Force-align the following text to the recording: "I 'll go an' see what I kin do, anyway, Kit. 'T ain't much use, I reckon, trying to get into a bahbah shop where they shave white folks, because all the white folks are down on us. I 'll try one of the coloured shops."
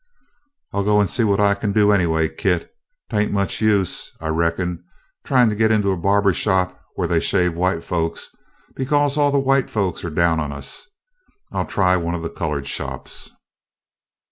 "I 0.73 0.79
'll 0.79 0.83
go 0.83 0.99
an' 0.99 1.07
see 1.07 1.23
what 1.23 1.39
I 1.39 1.53
kin 1.53 1.73
do, 1.73 1.91
anyway, 1.91 2.27
Kit. 2.27 2.73
'T 3.11 3.17
ain't 3.17 3.31
much 3.31 3.61
use, 3.61 4.11
I 4.19 4.29
reckon, 4.29 4.83
trying 5.23 5.47
to 5.49 5.55
get 5.55 5.69
into 5.69 5.91
a 5.91 5.95
bahbah 5.95 6.33
shop 6.33 6.81
where 6.95 7.07
they 7.07 7.19
shave 7.19 7.53
white 7.53 7.83
folks, 7.83 8.29
because 8.75 9.15
all 9.15 9.29
the 9.29 9.37
white 9.37 9.69
folks 9.69 10.03
are 10.03 10.09
down 10.09 10.39
on 10.39 10.51
us. 10.51 10.87
I 11.51 11.59
'll 11.61 11.65
try 11.67 11.97
one 11.97 12.15
of 12.15 12.23
the 12.23 12.31
coloured 12.31 12.65
shops." 12.67 13.29